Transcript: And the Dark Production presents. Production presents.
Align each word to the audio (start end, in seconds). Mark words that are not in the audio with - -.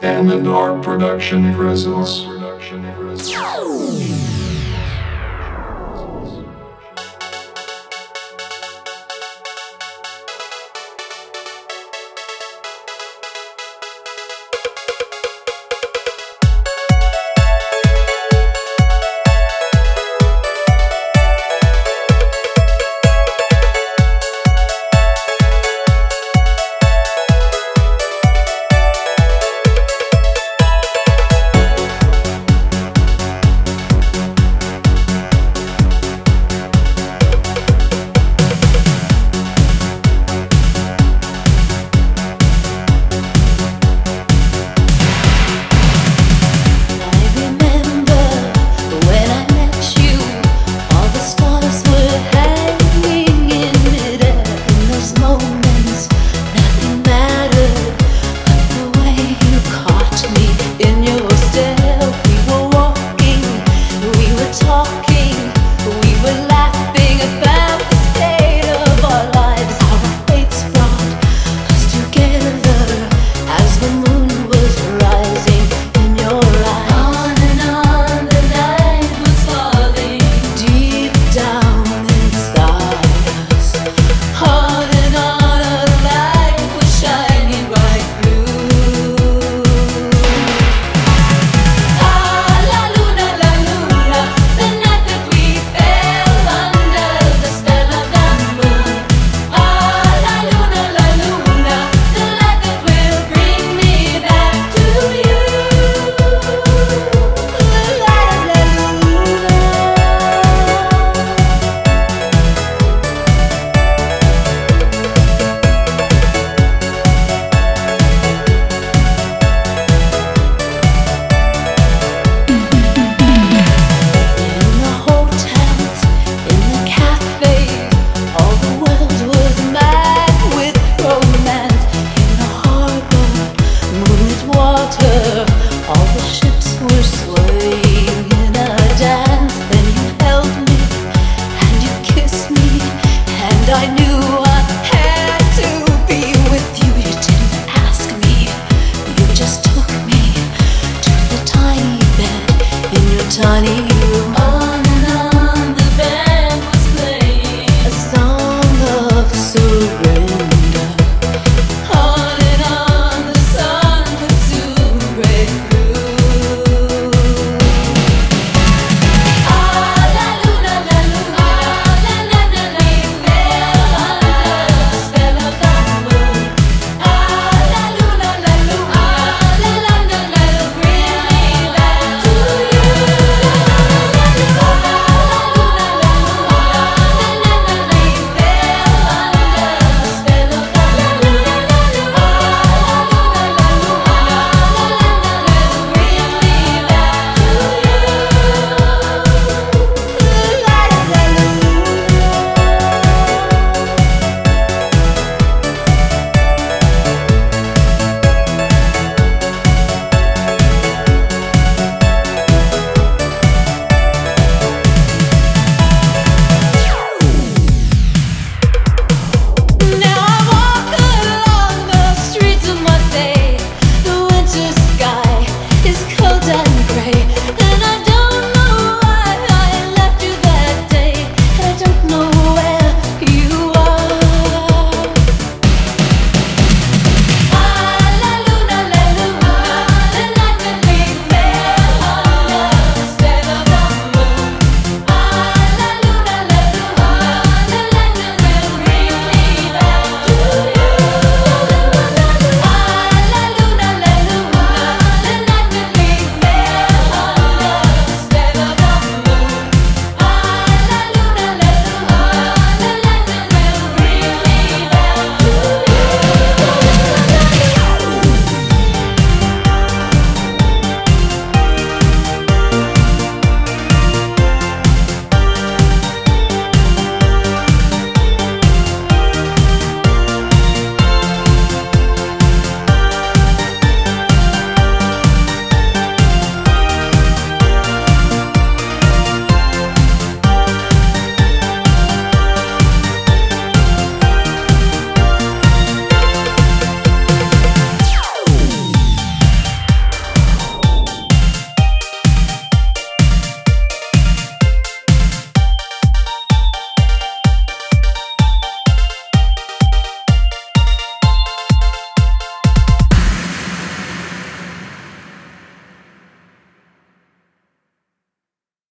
And 0.00 0.28
the 0.28 0.40
Dark 0.40 0.82
Production 0.82 1.54
presents. 1.54 2.24
Production 2.24 2.82
presents. 2.94 3.91